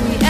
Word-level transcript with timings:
güey. 0.00 0.23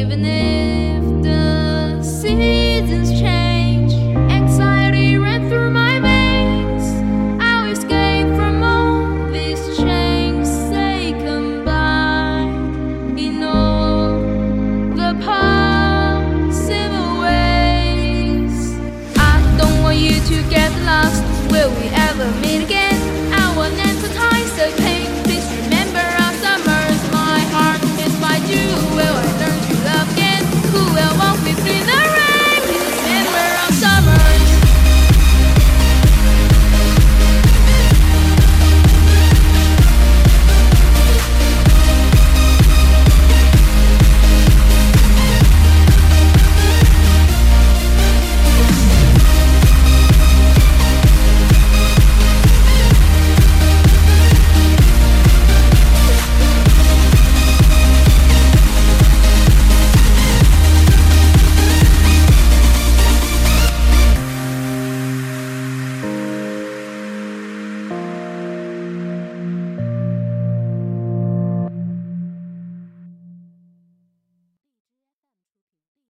giving 0.00 0.24
in. 0.24 0.99